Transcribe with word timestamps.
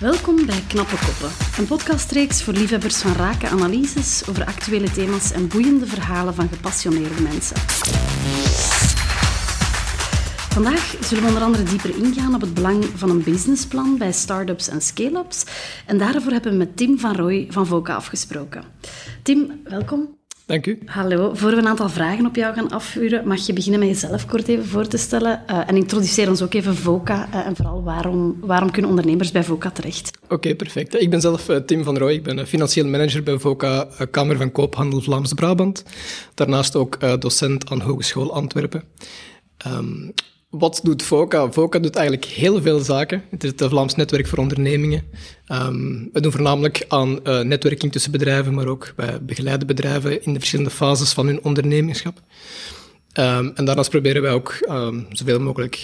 Welkom 0.00 0.46
bij 0.46 0.62
Knappe 0.68 0.96
Koppen, 1.06 1.46
een 1.58 1.66
podcastreeks 1.66 2.42
voor 2.42 2.52
liefhebbers 2.52 2.96
van 2.96 3.12
rake 3.12 3.48
analyses 3.48 4.28
over 4.28 4.44
actuele 4.44 4.90
thema's 4.90 5.32
en 5.32 5.48
boeiende 5.48 5.86
verhalen 5.86 6.34
van 6.34 6.48
gepassioneerde 6.48 7.22
mensen. 7.22 7.56
Vandaag 10.50 10.96
zullen 11.00 11.22
we 11.22 11.28
onder 11.28 11.42
andere 11.42 11.62
dieper 11.62 11.96
ingaan 11.96 12.34
op 12.34 12.40
het 12.40 12.54
belang 12.54 12.84
van 12.84 13.10
een 13.10 13.22
businessplan 13.22 13.98
bij 13.98 14.12
start-ups 14.12 14.68
en 14.68 14.80
scale-ups. 14.80 15.44
En 15.86 15.98
daarvoor 15.98 16.32
hebben 16.32 16.52
we 16.52 16.58
met 16.58 16.76
Tim 16.76 16.98
van 16.98 17.16
Rooij 17.16 17.46
van 17.50 17.66
VOCA 17.66 17.94
afgesproken. 17.94 18.64
Tim, 19.22 19.60
welkom. 19.64 20.19
Dank 20.50 20.66
u. 20.66 20.78
Hallo. 20.86 21.34
Voor 21.34 21.50
we 21.50 21.56
een 21.56 21.66
aantal 21.66 21.88
vragen 21.88 22.26
op 22.26 22.36
jou 22.36 22.54
gaan 22.54 22.70
afvuren, 22.70 23.26
mag 23.26 23.46
je 23.46 23.52
beginnen 23.52 23.80
met 23.80 23.88
jezelf 23.88 24.26
kort 24.26 24.48
even 24.48 24.66
voor 24.66 24.86
te 24.86 24.96
stellen. 24.96 25.42
Uh, 25.50 25.68
en 25.68 25.76
introduceer 25.76 26.28
ons 26.28 26.42
ook 26.42 26.54
even 26.54 26.76
VOCA 26.76 27.28
uh, 27.28 27.46
en 27.46 27.56
vooral 27.56 27.82
waarom, 27.82 28.36
waarom 28.40 28.70
kunnen 28.70 28.90
ondernemers 28.90 29.30
bij 29.30 29.44
VOCA 29.44 29.70
terecht? 29.70 30.18
Oké, 30.28 30.54
perfect. 30.54 31.00
Ik 31.00 31.10
ben 31.10 31.20
zelf 31.20 31.48
uh, 31.48 31.56
Tim 31.56 31.84
van 31.84 31.98
Rooij. 31.98 32.14
Ik 32.14 32.22
ben 32.22 32.46
financieel 32.46 32.86
manager 32.86 33.22
bij 33.22 33.38
VOCA, 33.38 33.88
Kamer 34.10 34.36
van 34.36 34.52
Koophandel 34.52 35.00
Vlaams-Brabant. 35.00 35.84
Daarnaast 36.34 36.76
ook 36.76 37.20
docent 37.20 37.70
aan 37.70 37.80
Hogeschool 37.80 38.34
Antwerpen. 38.34 38.82
Um, 39.66 40.12
wat 40.50 40.80
doet 40.82 41.02
VOCA? 41.02 41.52
VOCA 41.52 41.78
doet 41.78 41.96
eigenlijk 41.96 42.26
heel 42.26 42.62
veel 42.62 42.78
zaken. 42.78 43.22
Het 43.30 43.44
is 43.44 43.50
het 43.50 43.64
Vlaams 43.68 43.94
Netwerk 43.94 44.26
voor 44.26 44.38
Ondernemingen. 44.38 45.02
Um, 45.52 46.08
we 46.12 46.20
doen 46.20 46.32
voornamelijk 46.32 46.84
aan 46.88 47.18
uh, 47.24 47.40
netwerking 47.40 47.92
tussen 47.92 48.12
bedrijven, 48.12 48.54
maar 48.54 48.66
ook 48.66 48.92
wij 48.96 49.22
begeleiden 49.22 49.66
bedrijven 49.66 50.24
in 50.24 50.32
de 50.32 50.38
verschillende 50.38 50.70
fases 50.70 51.12
van 51.12 51.26
hun 51.26 51.44
ondernemingschap. 51.44 52.22
Um, 53.18 53.52
en 53.54 53.64
daarnaast 53.64 53.90
proberen 53.90 54.22
wij 54.22 54.32
ook 54.32 54.66
um, 54.68 55.06
zoveel 55.10 55.40
mogelijk 55.40 55.74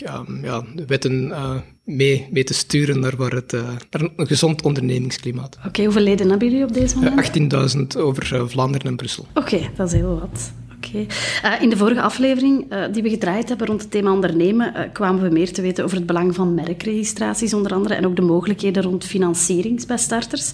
ja, 0.42 0.64
de 0.74 0.84
wetten 0.86 1.28
uh, 1.28 1.54
mee, 1.84 2.28
mee 2.30 2.44
te 2.44 2.54
sturen 2.54 3.00
naar, 3.00 3.16
waar 3.16 3.32
het, 3.32 3.52
uh, 3.52 3.62
naar 3.90 4.10
een 4.16 4.26
gezond 4.26 4.62
ondernemingsklimaat. 4.62 5.58
Oké, 5.66 5.82
hoeveel 5.82 6.02
leden 6.02 6.30
hebben 6.30 6.48
jullie 6.48 6.64
op 6.64 6.72
deze 6.72 6.96
moment? 6.96 7.76
18.000 7.96 8.00
over 8.02 8.50
Vlaanderen 8.50 8.86
en 8.86 8.96
Brussel. 8.96 9.26
Oké, 9.34 9.70
dat 9.76 9.86
is 9.86 9.92
heel 9.92 10.18
wat. 10.20 10.52
Okay. 10.76 11.06
Uh, 11.44 11.62
in 11.62 11.70
de 11.70 11.76
vorige 11.76 12.00
aflevering 12.00 12.72
uh, 12.72 12.84
die 12.92 13.02
we 13.02 13.08
gedraaid 13.08 13.48
hebben 13.48 13.66
rond 13.66 13.80
het 13.80 13.90
thema 13.90 14.12
ondernemen, 14.12 14.72
uh, 14.76 14.82
kwamen 14.92 15.22
we 15.22 15.28
meer 15.28 15.52
te 15.52 15.62
weten 15.62 15.84
over 15.84 15.96
het 15.96 16.06
belang 16.06 16.34
van 16.34 16.54
merkregistraties 16.54 17.54
onder 17.54 17.72
andere 17.72 17.94
en 17.94 18.06
ook 18.06 18.16
de 18.16 18.22
mogelijkheden 18.22 18.82
rond 18.82 19.04
financiering 19.04 19.86
bij 19.86 19.96
starters. 19.96 20.50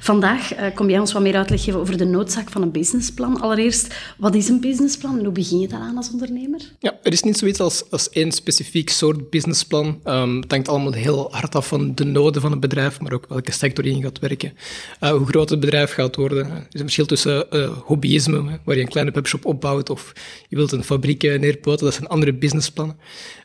Vandaag 0.00 0.52
kom 0.74 0.90
jij 0.90 0.98
ons 0.98 1.12
wat 1.12 1.22
meer 1.22 1.36
uitleg 1.36 1.64
geven 1.64 1.80
over 1.80 1.96
de 1.96 2.04
noodzaak 2.04 2.50
van 2.50 2.62
een 2.62 2.70
businessplan. 2.70 3.40
Allereerst, 3.40 3.94
wat 4.18 4.34
is 4.34 4.48
een 4.48 4.60
businessplan 4.60 5.18
en 5.18 5.24
hoe 5.24 5.32
begin 5.32 5.60
je 5.60 5.68
daaraan 5.68 5.96
als 5.96 6.10
ondernemer? 6.10 6.60
Ja, 6.78 6.98
er 7.02 7.12
is 7.12 7.22
niet 7.22 7.38
zoiets 7.38 7.60
als, 7.60 7.90
als 7.90 8.10
één 8.10 8.32
specifiek 8.32 8.90
soort 8.90 9.30
businessplan. 9.30 10.00
Um, 10.04 10.40
het 10.40 10.50
hangt 10.50 10.68
allemaal 10.68 10.92
heel 10.92 11.28
hard 11.30 11.54
af 11.54 11.68
van 11.68 11.94
de 11.94 12.04
noden 12.04 12.42
van 12.42 12.50
het 12.50 12.60
bedrijf, 12.60 13.00
maar 13.00 13.12
ook 13.12 13.26
welke 13.28 13.52
sector 13.52 13.84
je 13.84 13.90
in 13.90 14.02
gaat 14.02 14.18
werken. 14.18 14.52
hoe 15.00 15.26
groot 15.26 15.50
het 15.50 15.60
bedrijf 15.60 15.92
gaat 15.92 16.16
worden. 16.16 16.46
Er 16.46 16.66
is 16.70 16.80
een 16.80 16.80
verschil 16.80 17.06
tussen 17.06 17.46
hobbyisme, 17.84 18.58
waar 18.64 18.76
je 18.76 18.82
een 18.82 18.88
kleine 18.88 19.12
webshop 19.12 19.44
opbouwt, 19.44 19.62
of 19.64 20.12
je 20.48 20.56
wilt 20.56 20.72
een 20.72 20.84
fabriek 20.84 21.22
neerpoten. 21.22 21.84
Dat 21.84 21.94
zijn 21.94 22.08
andere 22.08 22.32
businessplannen. 22.32 22.96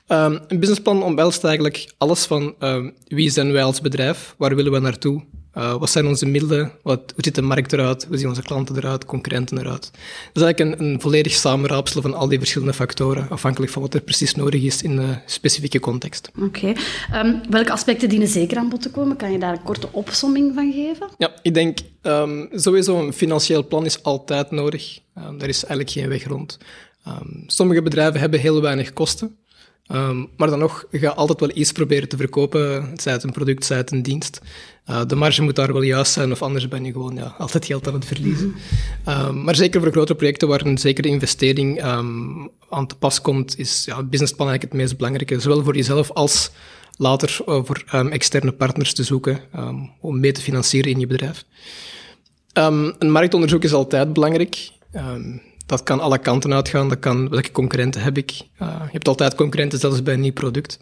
Um, 0.08 0.40
een 0.48 0.60
businessplan 0.60 1.04
omhelst 1.04 1.44
eigenlijk 1.44 1.94
alles 1.98 2.26
van 2.26 2.56
um, 2.60 2.94
wie 3.08 3.30
zijn 3.30 3.52
wij 3.52 3.64
als 3.64 3.82
bedrijf, 3.82 4.36
waar 4.38 4.56
willen 4.56 4.72
we 4.72 4.80
naartoe, 4.80 5.24
uh, 5.58 5.76
wat 5.76 5.90
zijn 5.90 6.08
onze 6.08 6.26
middelen, 6.26 6.72
wat, 6.84 7.00
hoe 7.16 7.24
ziet 7.24 7.36
de 7.36 7.42
markt 7.42 7.74
eruit, 7.74 8.06
hoe 8.08 8.18
zien 8.18 8.28
onze 8.28 8.42
klanten 8.42 8.76
eruit, 8.76 9.06
concurrenten 9.06 9.58
eruit. 9.58 9.92
Dat 10.34 10.34
is 10.34 10.42
eigenlijk 10.42 10.80
een, 10.80 10.86
een 10.86 11.02
volledig 11.02 11.34
samenraapsel 11.34 12.02
van 12.02 12.14
al 12.14 12.28
die 12.28 12.38
verschillende 12.38 12.74
factoren, 12.74 13.30
afhankelijk 13.30 13.72
van 13.72 13.82
wat 13.82 13.94
er 13.94 14.02
precies 14.02 14.36
nodig 14.36 14.62
is 14.62 14.82
in 14.82 14.96
de 14.96 15.18
specifieke 15.26 15.80
context. 15.80 16.32
Oké. 16.36 16.46
Okay. 16.46 16.76
Um, 17.26 17.42
welke 17.50 17.72
aspecten 17.72 18.10
dienen 18.10 18.28
zeker 18.28 18.58
aan 18.58 18.70
bod 18.70 18.82
te 18.82 18.92
komen? 18.92 19.16
Kan 19.16 19.32
je 19.32 19.40
daar 19.40 19.54
een 19.54 19.64
korte 19.64 19.88
opsomming 19.92 20.54
van 20.54 20.72
geven? 20.72 21.08
Ja, 21.18 21.32
ik 21.42 21.54
denk 21.54 21.78
sowieso 22.52 23.00
een 23.00 23.14
financieel 23.14 23.68
plan 23.68 23.86
is 23.86 24.04
altijd 24.04 24.52
nodig. 24.52 25.00
daar 25.14 25.50
is 25.50 25.66
eigenlijk 25.66 25.90
geen 25.90 26.10
weg 26.10 26.28
rond. 26.28 26.58
sommige 27.48 27.82
bedrijven 27.82 28.20
hebben 28.20 28.40
heel 28.40 28.62
weinig 28.62 28.94
kosten. 28.94 29.38
Um, 29.92 30.30
maar 30.38 30.50
dan 30.50 30.60
nog, 30.60 30.86
je 30.92 31.00
gaat 31.00 31.16
altijd 31.16 31.40
wel 31.40 31.52
iets 31.54 31.72
proberen 31.72 32.10
te 32.10 32.18
verkopen, 32.18 32.92
zij 32.96 33.14
het 33.14 33.24
een 33.24 33.32
product, 33.32 33.66
zij 33.66 33.78
het 33.78 33.92
een 33.92 34.04
dienst. 34.04 34.42
Uh, 34.90 35.02
de 35.08 35.16
marge 35.16 35.42
moet 35.42 35.56
daar 35.56 35.74
wel 35.74 35.82
juist 35.82 36.12
zijn, 36.12 36.32
of 36.32 36.42
anders 36.42 36.68
ben 36.68 36.86
je 36.86 36.92
gewoon 36.92 37.16
ja, 37.16 37.36
altijd 37.38 37.66
geld 37.66 37.88
aan 37.88 37.94
het 37.94 38.06
verliezen. 38.06 38.48
Mm 38.48 38.56
um, 39.14 39.44
maar 39.44 39.56
zeker 39.56 39.82
voor 39.82 39.92
grote 39.92 40.16
projecten 40.16 40.48
waar 40.48 40.66
een 40.66 40.78
zekere 40.78 41.08
investering 41.08 41.84
um, 41.86 42.50
aan 42.70 42.88
te 42.88 42.96
pas 42.96 43.22
komt, 43.22 43.58
is 43.58 43.86
ja, 43.86 43.98
het 43.98 44.10
businessplan 44.10 44.48
eigenlijk 44.48 44.78
het 44.78 44.82
meest 44.82 44.98
belangrijke. 44.98 45.40
Zowel 45.40 45.64
voor 45.64 45.76
jezelf 45.76 46.12
als 46.12 46.52
later 46.98 47.38
uh, 47.46 47.60
voor 47.64 47.84
externe 48.10 48.52
partners 48.52 48.94
te 48.94 49.04
zoeken 49.04 49.40
om 50.00 50.20
mee 50.20 50.32
te 50.32 50.42
financieren 50.42 50.92
in 50.92 51.00
je 51.00 51.08
bedrijf. 51.08 51.46
een 52.54 53.12
marktonderzoek 53.12 53.64
is 53.64 53.74
altijd 53.74 54.14
belangrijk 54.14 54.70
dat 55.70 55.84
kan 55.84 56.00
alle 56.00 56.18
kanten 56.18 56.54
uitgaan. 56.54 56.90
Dat 56.90 57.00
kan, 57.00 57.30
welke 57.30 57.52
concurrenten 57.52 58.02
heb 58.02 58.18
ik? 58.18 58.32
Je 58.32 58.90
hebt 58.92 59.08
altijd 59.08 59.36
concurrenten, 59.36 59.80
zelfs 59.80 60.04
bij 60.04 60.14
een 60.14 60.20
nieuw 60.20 60.34
product. 60.34 60.80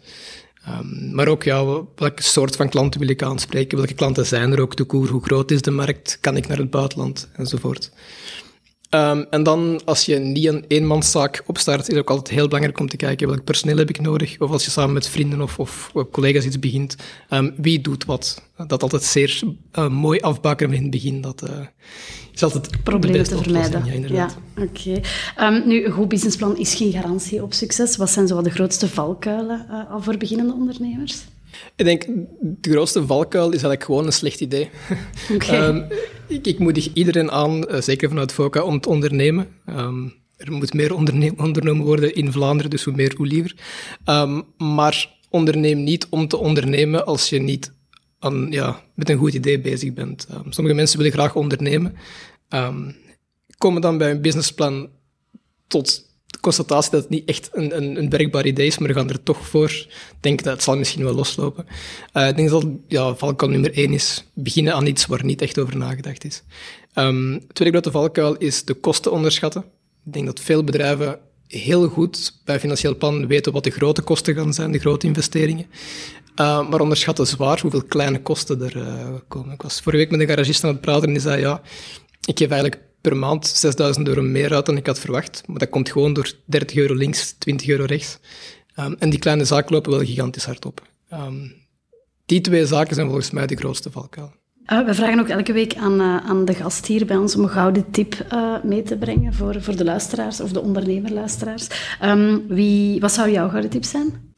Um, 0.68 1.14
maar 1.14 1.28
ook, 1.28 1.42
ja, 1.42 1.64
welke 1.96 2.22
soort 2.22 2.56
van 2.56 2.68
klanten 2.68 3.00
wil 3.00 3.08
ik 3.08 3.22
aanspreken? 3.22 3.78
Welke 3.78 3.94
klanten 3.94 4.26
zijn 4.26 4.52
er 4.52 4.60
ook? 4.60 4.76
De 4.76 4.84
koer, 4.84 5.08
hoe 5.08 5.24
groot 5.24 5.50
is 5.50 5.62
de 5.62 5.70
markt? 5.70 6.18
Kan 6.20 6.36
ik 6.36 6.48
naar 6.48 6.58
het 6.58 6.70
buitenland? 6.70 7.28
Enzovoort. 7.36 7.90
Um, 8.90 9.26
en 9.30 9.42
dan, 9.42 9.80
als 9.84 10.04
je 10.04 10.16
niet 10.16 10.46
een 10.46 10.64
eenmanszaak 10.68 11.42
opstart, 11.46 11.80
is 11.80 11.86
het 11.86 11.96
ook 11.98 12.10
altijd 12.10 12.28
heel 12.28 12.46
belangrijk 12.46 12.80
om 12.80 12.88
te 12.88 12.96
kijken 12.96 13.28
welk 13.28 13.44
personeel 13.44 13.76
heb 13.76 13.88
ik 13.88 14.00
nodig. 14.00 14.40
Of 14.40 14.50
als 14.50 14.64
je 14.64 14.70
samen 14.70 14.92
met 14.92 15.08
vrienden 15.08 15.40
of, 15.40 15.58
of 15.58 15.92
collega's 16.10 16.44
iets 16.44 16.58
begint, 16.58 16.96
um, 17.30 17.54
wie 17.56 17.80
doet 17.80 18.04
wat. 18.04 18.42
Dat 18.66 18.82
altijd 18.82 19.02
zeer 19.02 19.40
uh, 19.78 19.88
mooi 19.88 20.20
afbakken 20.20 20.72
in 20.72 20.82
het 20.82 20.90
begin. 20.90 21.20
Dat 21.20 21.42
uh, 21.50 21.66
is 22.32 22.42
altijd 22.42 22.82
Problemen 22.82 23.24
te 23.24 23.36
vermijden. 23.36 23.84
Ja, 23.84 23.92
inderdaad. 23.92 24.36
Ja, 24.56 24.62
oké. 24.62 25.00
Okay. 25.34 25.52
Um, 25.54 25.68
nu, 25.68 25.84
een 25.84 25.92
goed 25.92 26.08
businessplan 26.08 26.56
is 26.56 26.74
geen 26.74 26.92
garantie 26.92 27.42
op 27.42 27.52
succes. 27.52 27.96
Wat 27.96 28.10
zijn 28.10 28.26
zo 28.26 28.42
de 28.42 28.50
grootste 28.50 28.88
valkuilen 28.88 29.66
uh, 29.70 29.94
voor 29.98 30.16
beginnende 30.16 30.52
ondernemers? 30.52 31.24
Ik 31.76 31.84
denk, 31.84 32.06
de 32.40 32.70
grootste 32.70 33.06
valkuil 33.06 33.46
is 33.46 33.50
eigenlijk 33.50 33.84
gewoon 33.84 34.06
een 34.06 34.12
slecht 34.12 34.40
idee. 34.40 34.70
Okay. 35.34 35.68
um, 35.68 35.86
ik, 36.26 36.46
ik 36.46 36.58
moedig 36.58 36.92
iedereen 36.92 37.30
aan, 37.30 37.70
uh, 37.70 37.80
zeker 37.80 38.08
vanuit 38.08 38.32
FOCA, 38.32 38.62
om 38.62 38.80
te 38.80 38.88
ondernemen. 38.88 39.48
Um, 39.68 40.14
er 40.36 40.52
moet 40.52 40.74
meer 40.74 40.94
ondernomen 41.36 41.86
worden 41.86 42.14
in 42.14 42.32
Vlaanderen, 42.32 42.70
dus 42.70 42.84
hoe 42.84 42.94
meer, 42.94 43.14
hoe 43.16 43.26
liever. 43.26 43.54
Um, 44.04 44.44
maar 44.56 45.16
onderneem 45.30 45.82
niet 45.82 46.06
om 46.10 46.28
te 46.28 46.36
ondernemen 46.36 47.06
als 47.06 47.28
je 47.28 47.40
niet 47.40 47.72
aan, 48.18 48.46
ja, 48.50 48.82
met 48.94 49.08
een 49.08 49.18
goed 49.18 49.34
idee 49.34 49.60
bezig 49.60 49.92
bent. 49.92 50.26
sommige 50.48 50.76
mensen 50.76 50.98
willen 50.98 51.12
graag 51.12 51.34
ondernemen, 51.34 51.96
komen 53.58 53.80
dan 53.80 53.98
bij 53.98 54.10
een 54.10 54.20
businessplan 54.20 54.88
tot 55.66 56.07
constatatie 56.40 56.90
dat 56.90 57.00
het 57.00 57.10
niet 57.10 57.28
echt 57.28 57.50
een, 57.52 57.76
een, 57.76 58.14
een 58.14 58.46
idee 58.46 58.66
is, 58.66 58.78
maar 58.78 58.88
we 58.88 58.94
gaan 58.94 59.08
er 59.08 59.22
toch 59.22 59.46
voor 59.46 59.86
denken 60.20 60.44
dat 60.44 60.54
het 60.54 60.62
zal 60.62 60.76
misschien 60.76 61.04
wel 61.04 61.14
loslopen. 61.14 61.66
Uh, 62.14 62.28
ik 62.28 62.36
denk 62.36 62.50
dat 62.50 62.66
ja, 62.88 63.14
valkuil 63.14 63.50
nummer 63.50 63.72
één 63.72 63.92
is 63.92 64.24
beginnen 64.34 64.74
aan 64.74 64.86
iets 64.86 65.06
waar 65.06 65.24
niet 65.24 65.42
echt 65.42 65.58
over 65.58 65.76
nagedacht 65.76 66.24
is. 66.24 66.42
Um, 66.94 67.46
tweede 67.52 67.72
grote 67.72 67.90
valkuil 67.90 68.36
is 68.36 68.64
de 68.64 68.74
kosten 68.74 69.12
onderschatten. 69.12 69.64
Ik 70.04 70.12
denk 70.12 70.26
dat 70.26 70.40
veel 70.40 70.64
bedrijven 70.64 71.18
heel 71.46 71.88
goed 71.88 72.40
bij 72.44 72.60
financieel 72.60 72.96
plan 72.96 73.26
weten 73.26 73.52
wat 73.52 73.64
de 73.64 73.70
grote 73.70 74.02
kosten 74.02 74.34
gaan 74.34 74.54
zijn, 74.54 74.72
de 74.72 74.78
grote 74.78 75.06
investeringen. 75.06 75.66
Uh, 76.40 76.68
maar 76.68 76.80
onderschatten 76.80 77.26
zwaar 77.26 77.60
hoeveel 77.60 77.84
kleine 77.84 78.22
kosten 78.22 78.62
er 78.62 78.76
uh, 78.76 79.08
komen. 79.28 79.52
Ik 79.52 79.62
was 79.62 79.80
vorige 79.80 80.02
week 80.02 80.10
met 80.10 80.20
een 80.20 80.26
garagist 80.26 80.64
aan 80.64 80.70
het 80.70 80.80
praten 80.80 81.06
en 81.06 81.12
die 81.12 81.22
zei, 81.22 81.40
ja, 81.40 81.62
ik 82.24 82.38
geef 82.38 82.50
eigenlijk 82.50 82.82
per 83.00 83.16
maand 83.16 83.46
6000 83.46 84.08
euro 84.08 84.22
meer 84.22 84.54
uit 84.54 84.66
dan 84.66 84.76
ik 84.76 84.86
had 84.86 84.98
verwacht. 84.98 85.42
Maar 85.46 85.58
dat 85.58 85.68
komt 85.68 85.90
gewoon 85.90 86.12
door 86.12 86.32
30 86.44 86.76
euro 86.76 86.94
links, 86.94 87.34
20 87.38 87.68
euro 87.68 87.84
rechts. 87.84 88.18
Um, 88.78 88.96
en 88.98 89.10
die 89.10 89.18
kleine 89.18 89.44
zaken 89.44 89.74
lopen 89.74 89.90
wel 89.90 90.04
gigantisch 90.04 90.44
hard 90.44 90.64
op. 90.64 90.82
Um, 91.12 91.54
die 92.26 92.40
twee 92.40 92.66
zaken 92.66 92.94
zijn 92.94 93.06
volgens 93.06 93.30
mij 93.30 93.46
de 93.46 93.56
grootste 93.56 93.90
valkuil. 93.90 94.32
Uh, 94.72 94.84
we 94.84 94.94
vragen 94.94 95.20
ook 95.20 95.28
elke 95.28 95.52
week 95.52 95.76
aan, 95.76 96.00
uh, 96.00 96.16
aan 96.16 96.44
de 96.44 96.54
gast 96.54 96.86
hier 96.86 97.06
bij 97.06 97.16
ons 97.16 97.36
om 97.36 97.42
een 97.42 97.48
gouden 97.48 97.90
tip 97.90 98.26
uh, 98.32 98.62
mee 98.62 98.82
te 98.82 98.96
brengen 98.96 99.34
voor, 99.34 99.62
voor 99.62 99.76
de 99.76 99.84
luisteraars 99.84 100.40
of 100.40 100.52
de 100.52 100.60
ondernemerluisteraars. 100.60 101.68
Um, 102.02 102.46
wie, 102.48 103.00
wat 103.00 103.12
zou 103.12 103.30
jouw 103.30 103.48
gouden 103.48 103.70
tip 103.70 103.84
zijn? 103.84 104.34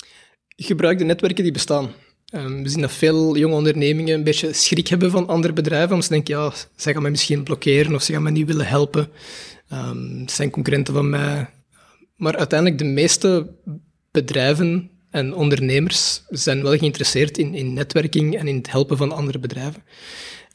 Gebruik 0.57 0.99
de 0.99 1.05
netwerken 1.05 1.43
die 1.43 1.53
bestaan. 1.53 1.91
Um, 2.33 2.63
we 2.63 2.69
zien 2.69 2.81
dat 2.81 2.93
veel 2.93 3.37
jonge 3.37 3.55
ondernemingen 3.55 4.15
een 4.15 4.25
beetje 4.25 4.53
schrik 4.53 4.89
hebben 4.89 5.11
van 5.11 5.27
andere 5.27 5.53
bedrijven, 5.53 5.91
omdat 5.91 6.05
ze 6.05 6.13
denken, 6.13 6.37
ja, 6.37 6.53
zij 6.77 6.93
gaan 6.93 7.03
mij 7.03 7.11
misschien 7.11 7.43
blokkeren 7.43 7.95
of 7.95 8.03
ze 8.03 8.13
gaan 8.13 8.23
mij 8.23 8.33
niet 8.33 8.47
willen 8.47 8.67
helpen. 8.67 9.09
Um, 9.73 10.29
zijn 10.29 10.51
concurrenten 10.51 10.95
van 10.95 11.11
mij. 11.11 11.49
Maar 12.17 12.37
uiteindelijk, 12.37 12.79
de 12.79 12.85
meeste 12.85 13.51
bedrijven 14.11 14.91
en 15.11 15.35
ondernemers 15.35 16.23
zijn 16.29 16.63
wel 16.63 16.79
geïnteresseerd 16.79 17.39
in, 17.39 17.55
in 17.55 17.73
netwerking 17.73 18.37
en 18.37 18.49
in 18.49 18.57
het 18.57 18.71
helpen 18.71 18.97
van 18.97 19.13
andere 19.13 19.39
bedrijven. 19.39 19.83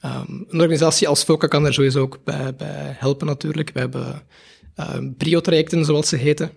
Um, 0.06 0.45
een 0.50 0.60
organisatie 0.60 1.07
als 1.07 1.24
FOCA 1.24 1.48
kan 1.48 1.63
daar 1.63 1.74
sowieso 1.74 2.01
ook 2.01 2.19
bij, 2.24 2.56
bij 2.56 2.95
helpen 2.98 3.28
natuurlijk. 3.28 3.71
We 3.74 3.80
hebben 3.80 4.21
um, 4.94 5.16
brio-trajecten, 5.18 5.86
zoals 5.86 6.10
ze 6.10 6.16
heten. 6.16 6.51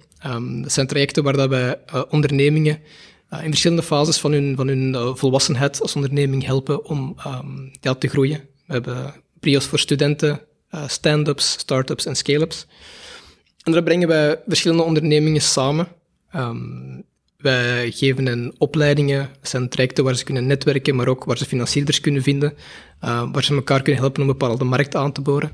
dat 0.63 0.73
zijn 0.73 0.87
trajecten 0.87 1.23
waar 1.23 1.37
dat 1.37 1.49
wij 1.49 1.77
uh, 1.95 2.03
ondernemingen 2.09 2.79
in 3.31 3.49
verschillende 3.49 3.83
fases 3.83 4.19
van 4.19 4.33
hun, 4.33 4.57
van 4.57 4.69
hun 4.69 5.17
volwassenheid 5.17 5.83
als 5.83 5.95
onderneming 5.95 6.45
helpen 6.45 6.85
om 6.85 7.17
um, 7.27 7.73
te 7.99 8.09
groeien. 8.09 8.41
We 8.67 8.73
hebben 8.73 9.15
prios 9.41 9.65
voor 9.65 9.79
studenten, 9.79 10.41
stand-ups, 10.87 11.53
start-ups 11.53 12.07
en 12.07 12.17
scale-ups. 12.17 12.67
En 13.63 13.73
daar 13.73 13.83
brengen 13.83 14.09
wij 14.09 14.43
verschillende 14.47 14.83
ondernemingen 14.83 15.41
samen. 15.43 15.89
Um, 16.35 17.05
wij 17.37 17.91
geven 17.91 18.27
hen 18.27 18.55
opleidingen, 18.59 19.31
zijn 19.43 19.69
trajecten 19.69 20.05
waar 20.05 20.15
ze 20.15 20.25
kunnen 20.25 20.47
netwerken, 20.47 20.97
maar 20.97 21.09
ook 21.09 21.25
waar 21.25 21.39
ze 21.39 21.45
financierders 21.45 22.01
kunnen 22.01 22.23
vinden, 22.23 22.55
uh, 23.05 23.33
waar 23.33 23.45
ze 23.45 23.55
elkaar 23.55 23.83
kunnen 23.83 24.01
helpen 24.01 24.21
om 24.21 24.27
bepaalde 24.27 24.65
markt 24.65 24.95
aan 24.95 25.13
te 25.13 25.21
boren. 25.21 25.51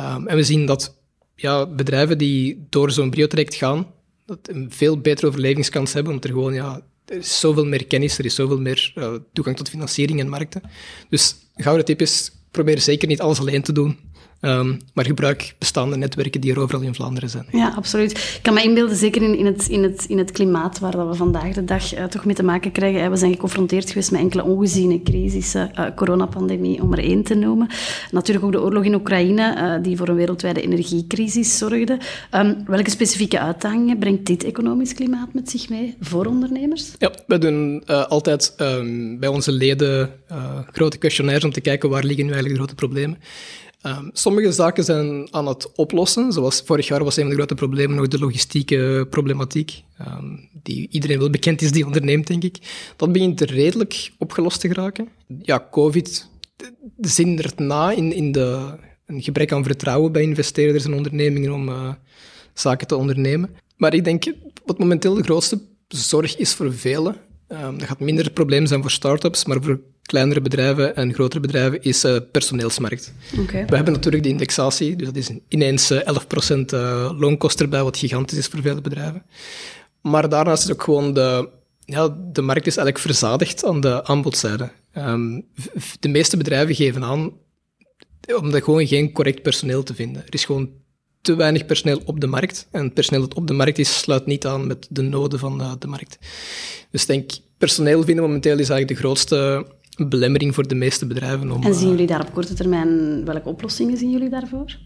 Um, 0.00 0.26
en 0.26 0.36
we 0.36 0.42
zien 0.42 0.66
dat 0.66 0.96
ja, 1.34 1.66
bedrijven 1.66 2.18
die 2.18 2.66
door 2.70 2.90
zo'n 2.90 3.10
brio-traject 3.10 3.54
gaan, 3.54 3.86
dat 4.26 4.38
een 4.42 4.66
veel 4.70 4.98
betere 4.98 5.26
overlevingskans 5.26 5.92
hebben, 5.92 6.12
omdat 6.12 6.30
er 6.30 6.36
gewoon, 6.36 6.54
ja, 6.54 6.80
er 7.06 7.16
is 7.16 7.40
zoveel 7.40 7.64
meer 7.64 7.86
kennis, 7.86 8.18
er 8.18 8.24
is 8.24 8.34
zoveel 8.34 8.60
meer 8.60 8.92
uh, 8.94 9.14
toegang 9.32 9.56
tot 9.56 9.68
financiering 9.68 10.20
en 10.20 10.28
markten. 10.28 10.62
Dus 11.08 11.36
gouden 11.56 11.84
tip 11.84 12.00
is, 12.00 12.32
probeer 12.50 12.80
zeker 12.80 13.08
niet 13.08 13.20
alles 13.20 13.40
alleen 13.40 13.62
te 13.62 13.72
doen. 13.72 13.98
Um, 14.40 14.78
maar 14.94 15.04
gebruik 15.04 15.54
bestaande 15.58 15.96
netwerken 15.96 16.40
die 16.40 16.52
er 16.52 16.60
overal 16.60 16.82
in 16.82 16.94
Vlaanderen 16.94 17.30
zijn. 17.30 17.46
Ja, 17.52 17.72
absoluut. 17.76 18.10
Ik 18.10 18.38
kan 18.42 18.54
me 18.54 18.62
inbeelden, 18.62 18.96
zeker 18.96 19.22
in, 19.22 19.38
in, 19.38 19.46
het, 19.46 19.68
in, 19.68 19.82
het, 19.82 20.04
in 20.08 20.18
het 20.18 20.30
klimaat 20.30 20.78
waar 20.78 20.90
dat 20.90 21.08
we 21.08 21.14
vandaag 21.14 21.52
de 21.52 21.64
dag 21.64 21.98
uh, 21.98 22.04
toch 22.04 22.24
mee 22.24 22.34
te 22.34 22.42
maken 22.42 22.72
krijgen. 22.72 23.10
We 23.10 23.16
zijn 23.16 23.32
geconfronteerd 23.32 23.88
geweest 23.88 24.10
met 24.10 24.20
enkele 24.20 24.44
ongeziene 24.44 25.02
crisissen, 25.02 25.70
uh, 25.78 25.86
coronapandemie 25.94 26.82
om 26.82 26.92
er 26.92 26.98
één 26.98 27.22
te 27.22 27.34
noemen. 27.34 27.68
Natuurlijk 28.10 28.46
ook 28.46 28.52
de 28.52 28.60
oorlog 28.60 28.84
in 28.84 28.94
Oekraïne, 28.94 29.56
uh, 29.56 29.82
die 29.82 29.96
voor 29.96 30.08
een 30.08 30.14
wereldwijde 30.14 30.62
energiecrisis 30.62 31.58
zorgde. 31.58 31.98
Um, 32.34 32.64
welke 32.66 32.90
specifieke 32.90 33.40
uitdagingen 33.40 33.98
brengt 33.98 34.26
dit 34.26 34.44
economisch 34.44 34.94
klimaat 34.94 35.34
met 35.34 35.50
zich 35.50 35.68
mee 35.68 35.96
voor 36.00 36.26
ondernemers? 36.26 36.92
Ja, 36.98 37.10
we 37.26 37.38
doen 37.38 37.86
altijd 37.86 38.54
um, 38.58 39.18
bij 39.18 39.28
onze 39.28 39.52
leden 39.52 40.10
grote 40.72 40.98
questionnaires 40.98 41.44
om 41.44 41.52
te 41.52 41.60
kijken 41.60 41.90
waar 41.90 42.04
liggen 42.04 42.24
nu 42.24 42.32
eigenlijk 42.32 42.60
de 42.60 42.64
grote 42.64 42.86
problemen. 42.86 43.18
Um, 43.86 44.10
sommige 44.12 44.52
zaken 44.52 44.84
zijn 44.84 45.28
aan 45.30 45.46
het 45.46 45.72
oplossen. 45.74 46.32
Zoals 46.32 46.62
vorig 46.64 46.86
jaar 46.86 47.04
was 47.04 47.16
een 47.16 47.22
van 47.22 47.30
de 47.30 47.36
grote 47.36 47.54
problemen 47.54 47.96
nog 47.96 48.08
de 48.08 48.18
logistieke 48.18 49.06
problematiek, 49.10 49.82
um, 50.00 50.48
die 50.62 50.88
iedereen 50.90 51.18
wel 51.18 51.30
bekend 51.30 51.62
is 51.62 51.72
die 51.72 51.86
onderneemt, 51.86 52.26
denk 52.26 52.44
ik. 52.44 52.58
Dat 52.96 53.12
begint 53.12 53.40
redelijk 53.40 54.10
opgelost 54.18 54.60
te 54.60 54.68
geraken. 54.68 55.08
Ja, 55.42 55.68
COVID 55.70 56.28
zindert 57.00 57.58
na 57.58 57.90
in, 57.90 58.12
in 58.12 58.32
de, 58.32 58.74
een 59.06 59.22
gebrek 59.22 59.52
aan 59.52 59.64
vertrouwen 59.64 60.12
bij 60.12 60.22
investeerders 60.22 60.84
en 60.84 60.94
ondernemingen 60.94 61.52
om 61.52 61.68
uh, 61.68 61.92
zaken 62.54 62.86
te 62.86 62.96
ondernemen. 62.96 63.50
Maar 63.76 63.94
ik 63.94 64.04
denk, 64.04 64.24
wat 64.64 64.78
momenteel 64.78 65.14
de 65.14 65.22
grootste 65.22 65.60
zorg 65.88 66.36
is 66.36 66.54
voor 66.54 66.74
velen, 66.74 67.16
um, 67.48 67.78
dat 67.78 67.88
gaat 67.88 68.00
minder 68.00 68.24
het 68.24 68.34
probleem 68.34 68.66
zijn 68.66 68.80
voor 68.82 68.90
start-ups, 68.90 69.44
maar 69.44 69.62
voor 69.62 69.80
kleinere 70.06 70.40
bedrijven 70.40 70.96
en 70.96 71.14
grotere 71.14 71.40
bedrijven 71.40 71.82
is 71.82 72.04
uh, 72.04 72.16
personeelsmarkt. 72.32 73.12
Okay. 73.40 73.66
We 73.66 73.74
hebben 73.76 73.94
natuurlijk 73.94 74.22
die 74.22 74.32
indexatie, 74.32 74.96
dus 74.96 75.06
dat 75.06 75.16
is 75.16 75.30
ineens 75.48 75.90
uh, 75.90 76.00
11% 76.00 76.56
uh, 76.74 77.10
loonkost 77.18 77.60
erbij, 77.60 77.82
wat 77.82 77.98
gigantisch 77.98 78.38
is 78.38 78.46
voor 78.46 78.60
vele 78.60 78.80
bedrijven. 78.80 79.22
Maar 80.00 80.28
daarnaast 80.28 80.64
is 80.64 80.72
ook 80.72 80.82
gewoon 80.82 81.14
de, 81.14 81.48
ja, 81.84 82.16
de 82.32 82.42
markt 82.42 82.66
is 82.66 82.76
eigenlijk 82.76 83.06
verzadigd 83.06 83.64
aan 83.64 83.80
de 83.80 84.04
aanbodzijde. 84.04 84.70
Um, 84.98 85.46
de 86.00 86.08
meeste 86.08 86.36
bedrijven 86.36 86.74
geven 86.74 87.04
aan 87.04 87.32
om 88.34 88.52
gewoon 88.52 88.86
geen 88.86 89.12
correct 89.12 89.42
personeel 89.42 89.82
te 89.82 89.94
vinden. 89.94 90.22
Er 90.26 90.34
is 90.34 90.44
gewoon 90.44 90.70
te 91.20 91.34
weinig 91.34 91.66
personeel 91.66 92.00
op 92.04 92.20
de 92.20 92.26
markt. 92.26 92.68
En 92.70 92.84
het 92.84 92.94
personeel 92.94 93.20
dat 93.20 93.34
op 93.34 93.46
de 93.46 93.52
markt 93.52 93.78
is, 93.78 93.98
sluit 93.98 94.26
niet 94.26 94.46
aan 94.46 94.66
met 94.66 94.86
de 94.90 95.02
noden 95.02 95.38
van 95.38 95.60
uh, 95.60 95.72
de 95.78 95.86
markt. 95.86 96.18
Dus 96.90 97.00
ik 97.00 97.06
denk, 97.06 97.30
personeel 97.58 98.02
vinden 98.02 98.24
momenteel 98.24 98.58
is 98.58 98.68
eigenlijk 98.68 98.88
de 98.88 99.06
grootste 99.06 99.66
belemmering 99.96 100.54
voor 100.54 100.68
de 100.68 100.74
meeste 100.74 101.06
bedrijven. 101.06 101.50
Om, 101.50 101.62
en 101.62 101.74
zien 101.74 101.88
jullie 101.88 102.06
daar 102.06 102.20
op 102.20 102.32
korte 102.32 102.54
termijn, 102.54 103.24
welke 103.24 103.48
oplossingen 103.48 103.96
zien 103.96 104.10
jullie 104.10 104.28
daarvoor? 104.28 104.76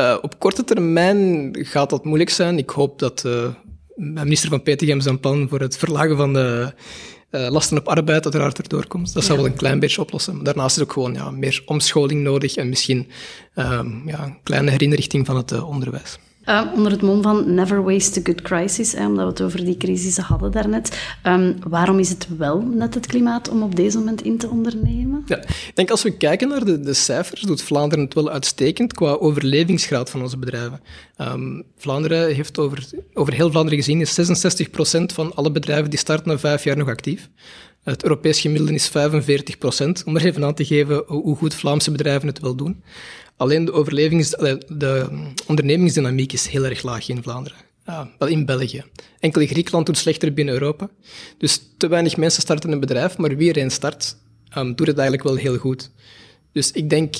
Uh, 0.00 0.18
op 0.20 0.38
korte 0.38 0.64
termijn 0.64 1.50
gaat 1.60 1.90
dat 1.90 2.04
moeilijk 2.04 2.30
zijn. 2.30 2.58
Ik 2.58 2.70
hoop 2.70 2.98
dat 2.98 3.22
uh, 3.26 3.48
minister 3.96 4.48
van 4.48 4.62
Petegem 4.62 5.00
zijn 5.00 5.20
plan 5.20 5.48
voor 5.48 5.60
het 5.60 5.76
verlagen 5.76 6.16
van 6.16 6.32
de 6.32 6.72
uh, 7.30 7.48
lasten 7.50 7.78
op 7.78 7.88
arbeid 7.88 8.24
uiteraard 8.24 8.58
erdoor 8.58 8.86
komt. 8.86 9.12
Dat 9.14 9.24
zal 9.24 9.36
wel 9.36 9.46
een 9.46 9.54
klein 9.54 9.78
beetje 9.78 10.00
oplossen. 10.00 10.34
Maar 10.34 10.44
daarnaast 10.44 10.76
is 10.76 10.82
ook 10.82 10.92
gewoon 10.92 11.14
ja, 11.14 11.30
meer 11.30 11.62
omscholing 11.66 12.22
nodig 12.22 12.56
en 12.56 12.68
misschien 12.68 13.08
um, 13.54 14.02
ja, 14.06 14.24
een 14.24 14.38
kleine 14.42 14.70
herinrichting 14.70 15.26
van 15.26 15.36
het 15.36 15.62
onderwijs. 15.62 16.18
Uh, 16.48 16.62
onder 16.74 16.92
het 16.92 17.02
mom 17.02 17.22
van 17.22 17.54
Never 17.54 17.82
Waste 17.82 18.20
a 18.20 18.22
Good 18.22 18.42
Crisis, 18.42 18.94
omdat 18.94 19.24
we 19.24 19.30
het 19.30 19.42
over 19.42 19.64
die 19.64 19.76
crisis 19.76 20.16
hadden 20.16 20.52
daarnet. 20.52 21.16
Um, 21.26 21.56
waarom 21.68 21.98
is 21.98 22.08
het 22.08 22.28
wel 22.38 22.60
net 22.60 22.94
het 22.94 23.06
klimaat 23.06 23.48
om 23.48 23.62
op 23.62 23.76
deze 23.76 23.98
moment 23.98 24.22
in 24.22 24.38
te 24.38 24.48
ondernemen? 24.48 25.22
Ja, 25.26 25.36
ik 25.36 25.72
denk 25.74 25.90
als 25.90 26.02
we 26.02 26.16
kijken 26.16 26.48
naar 26.48 26.64
de, 26.64 26.80
de 26.80 26.94
cijfers, 26.94 27.40
doet 27.40 27.62
Vlaanderen 27.62 28.04
het 28.04 28.14
wel 28.14 28.30
uitstekend 28.30 28.92
qua 28.92 29.12
overlevingsgraad 29.12 30.10
van 30.10 30.22
onze 30.22 30.38
bedrijven. 30.38 30.80
Um, 31.18 31.64
Vlaanderen 31.76 32.34
heeft 32.34 32.58
over, 32.58 32.88
over 33.14 33.32
heel 33.32 33.50
Vlaanderen 33.50 33.78
gezien 33.78 34.00
is 34.00 34.32
66% 35.00 35.14
van 35.14 35.34
alle 35.34 35.50
bedrijven 35.50 35.90
die 35.90 35.98
starten 35.98 36.28
na 36.28 36.38
vijf 36.38 36.64
jaar 36.64 36.76
nog 36.76 36.88
actief. 36.88 37.28
Het 37.84 38.02
Europees 38.02 38.40
gemiddelde 38.40 38.74
is 38.74 38.88
45%, 38.88 38.92
om 40.04 40.16
er 40.16 40.24
even 40.24 40.44
aan 40.44 40.54
te 40.54 40.64
geven 40.64 41.04
hoe 41.06 41.36
goed 41.36 41.54
Vlaamse 41.54 41.90
bedrijven 41.90 42.28
het 42.28 42.40
wel 42.40 42.54
doen. 42.54 42.82
Alleen 43.36 43.64
de, 43.64 43.72
overlevings, 43.72 44.30
de 44.68 45.06
ondernemingsdynamiek 45.46 46.32
is 46.32 46.46
heel 46.46 46.64
erg 46.64 46.82
laag 46.82 47.08
in 47.08 47.22
Vlaanderen. 47.22 47.58
Ja, 47.86 48.10
wel 48.18 48.28
in 48.28 48.44
België. 48.44 48.84
Enkel 49.18 49.46
Griekenland 49.46 49.86
doet 49.86 49.98
slechter 49.98 50.32
binnen 50.32 50.54
Europa. 50.54 50.90
Dus 51.38 51.60
te 51.76 51.88
weinig 51.88 52.16
mensen 52.16 52.42
starten 52.42 52.72
een 52.72 52.80
bedrijf, 52.80 53.16
maar 53.16 53.36
wie 53.36 53.52
er 53.52 53.62
een 53.62 53.70
start, 53.70 54.16
um, 54.58 54.74
doet 54.74 54.86
het 54.86 54.98
eigenlijk 54.98 55.28
wel 55.28 55.36
heel 55.36 55.56
goed. 55.56 55.90
Dus 56.52 56.72
ik 56.72 56.90
denk, 56.90 57.14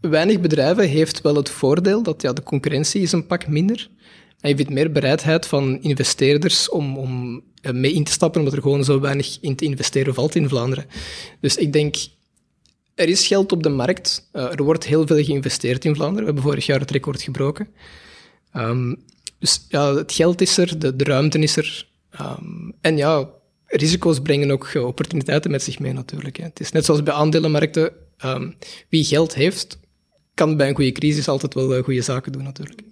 weinig 0.00 0.40
bedrijven 0.40 0.88
heeft 0.88 1.20
wel 1.20 1.36
het 1.36 1.50
voordeel 1.50 2.02
dat 2.02 2.22
ja, 2.22 2.32
de 2.32 2.42
concurrentie 2.42 3.02
is 3.02 3.12
een 3.12 3.26
pak 3.26 3.48
minder. 3.48 3.88
En 4.40 4.48
je 4.48 4.56
vindt 4.56 4.70
meer 4.70 4.92
bereidheid 4.92 5.46
van 5.46 5.82
investeerders 5.82 6.68
om, 6.68 6.98
om 6.98 7.42
eh, 7.62 7.72
mee 7.72 7.92
in 7.92 8.04
te 8.04 8.12
stappen, 8.12 8.40
omdat 8.40 8.56
er 8.56 8.62
gewoon 8.62 8.84
zo 8.84 9.00
weinig 9.00 9.38
in 9.40 9.56
te 9.56 9.64
investeren 9.64 10.14
valt 10.14 10.34
in 10.34 10.48
Vlaanderen. 10.48 10.86
Dus 11.40 11.56
ik 11.56 11.72
denk, 11.72 11.96
er 12.94 13.08
is 13.08 13.26
geld 13.26 13.52
op 13.52 13.62
de 13.62 13.68
markt. 13.68 14.28
Uh, 14.32 14.50
er 14.50 14.62
wordt 14.62 14.86
heel 14.86 15.06
veel 15.06 15.24
geïnvesteerd 15.24 15.84
in 15.84 15.94
Vlaanderen. 15.94 16.20
We 16.20 16.32
hebben 16.32 16.50
vorig 16.50 16.66
jaar 16.66 16.80
het 16.80 16.90
record 16.90 17.22
gebroken. 17.22 17.68
Um, 18.56 19.04
dus 19.38 19.66
ja, 19.68 19.94
het 19.94 20.12
geld 20.12 20.40
is 20.40 20.56
er, 20.56 20.78
de, 20.78 21.04
ruimte 21.04 21.38
is 21.38 21.56
er. 21.56 21.88
Um, 22.20 22.74
en 22.80 22.96
ja, 22.96 23.28
risico's 23.66 24.20
brengen 24.20 24.50
ook 24.50 24.74
opportuniteiten 24.74 25.50
met 25.50 25.62
zich 25.62 25.78
mee 25.78 25.92
natuurlijk. 25.92 26.36
Hè. 26.36 26.44
Het 26.44 26.60
is 26.60 26.72
net 26.72 26.84
zoals 26.84 27.02
bij 27.02 27.14
aandelenmarkten. 27.14 27.92
Um, 28.24 28.56
wie 28.88 29.04
geld 29.04 29.34
heeft, 29.34 29.78
kan 30.34 30.56
bij 30.56 30.68
een 30.68 30.74
goede 30.74 30.92
crisis 30.92 31.28
altijd 31.28 31.54
wel 31.54 31.82
goede 31.82 32.02
zaken 32.02 32.32
doen 32.32 32.42
natuurlijk. 32.42 32.82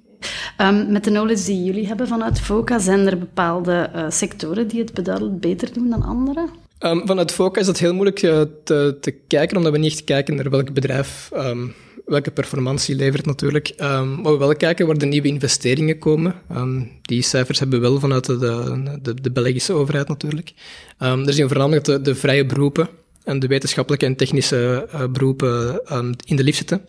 Um, 0.61 0.93
met 0.93 1.05
de 1.05 1.11
knowledge 1.11 1.45
die 1.45 1.65
jullie 1.65 1.87
hebben 1.87 2.09
vanuit 2.09 2.41
FOCA, 2.41 2.79
zijn 2.79 3.07
er 3.07 3.19
bepaalde 3.19 3.91
uh, 3.95 4.05
sectoren 4.09 4.69
die 4.69 4.81
het 4.81 4.95
beduidend 4.95 5.41
beter 5.41 5.73
doen 5.73 5.91
dan 5.91 6.03
andere? 6.03 6.49
Um, 6.81 7.07
vanuit 7.07 7.33
FOCA 7.33 7.61
is 7.61 7.67
het 7.67 7.79
heel 7.79 7.95
moeilijk 7.95 8.23
uh, 8.23 8.41
te, 8.65 8.97
te, 9.01 9.11
kijken, 9.11 9.57
omdat 9.57 9.73
we 9.73 9.79
niet 9.79 9.93
echt 9.93 10.05
kijken 10.05 10.35
naar 10.35 10.51
welk 10.51 10.73
bedrijf 10.73 11.31
um, 11.35 11.75
welke 12.05 12.31
performantie 12.31 12.95
levert 12.95 13.27
natuurlijk. 13.27 13.75
Maar 13.79 14.23
we 14.23 14.37
wel 14.37 14.57
kijken 14.57 14.87
waar 14.87 14.99
de 14.99 15.07
nieuwe 15.07 15.29
investeringen 15.29 15.99
komen. 15.99 16.35
die 17.03 17.23
cijfers 17.23 17.59
hebben 17.59 17.81
we 17.81 17.89
wel 17.89 18.01
vanuit 18.01 18.27
de, 18.27 18.99
de, 19.03 19.21
de 19.21 19.31
Belgische 19.31 19.73
overheid 19.73 20.09
natuurlijk. 20.09 20.53
er 20.99 21.33
zijn 21.33 21.49
voornamelijk 21.49 22.05
de, 22.05 22.15
vrije 22.15 22.47
beroepen 22.47 22.89
en 23.25 23.39
de 23.39 23.47
wetenschappelijke 23.47 24.07
en 24.07 24.17
technische 24.17 24.89
uh, 24.95 25.07
beroepen 25.07 25.81
in 26.25 26.37
de 26.37 26.45
lift 26.45 26.57
zitten. 26.57 26.81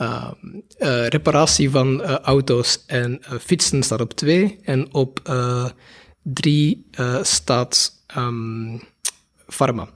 Uh, 0.00 0.30
uh, 0.78 1.06
reparatie 1.06 1.70
van 1.70 2.00
uh, 2.00 2.14
auto's 2.14 2.84
en 2.86 3.20
fietsen 3.40 3.82
staat 3.82 4.00
op 4.00 4.12
twee. 4.12 4.58
En 4.62 4.94
op 4.94 5.22
drie 6.22 6.86
staat 7.22 7.92
um, 8.16 8.80
pharma. 9.46 9.88